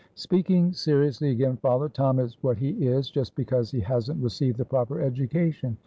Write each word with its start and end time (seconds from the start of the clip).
"Speaking 0.15 0.73
seriously 0.73 1.29
again, 1.29 1.57
father, 1.57 1.87
Tom 1.87 2.17
is 2.17 2.35
what 2.41 2.57
he 2.57 2.71
is 2.87 3.07
just 3.11 3.35
because 3.35 3.69
he 3.69 3.81
hasn't 3.81 4.23
received 4.23 4.57
the 4.57 4.65
proper 4.65 4.99
education. 4.99 5.77